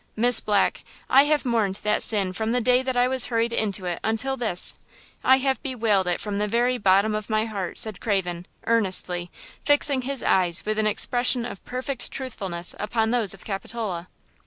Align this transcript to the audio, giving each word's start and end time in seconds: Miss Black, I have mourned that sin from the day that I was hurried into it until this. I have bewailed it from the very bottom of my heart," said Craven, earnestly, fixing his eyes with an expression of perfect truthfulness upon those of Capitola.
Miss 0.15 0.39
Black, 0.39 0.83
I 1.11 1.25
have 1.25 1.45
mourned 1.45 1.75
that 1.83 2.01
sin 2.01 2.33
from 2.33 2.53
the 2.53 2.59
day 2.59 2.81
that 2.81 2.97
I 2.97 3.07
was 3.07 3.25
hurried 3.25 3.53
into 3.53 3.85
it 3.85 3.99
until 4.03 4.35
this. 4.35 4.73
I 5.23 5.37
have 5.37 5.61
bewailed 5.61 6.07
it 6.07 6.19
from 6.19 6.39
the 6.39 6.47
very 6.47 6.79
bottom 6.79 7.13
of 7.13 7.29
my 7.29 7.45
heart," 7.45 7.77
said 7.77 8.01
Craven, 8.01 8.47
earnestly, 8.63 9.29
fixing 9.63 10.01
his 10.01 10.23
eyes 10.23 10.65
with 10.65 10.79
an 10.79 10.87
expression 10.87 11.45
of 11.45 11.63
perfect 11.65 12.09
truthfulness 12.09 12.73
upon 12.79 13.11
those 13.11 13.35
of 13.35 13.45
Capitola. 13.45 14.07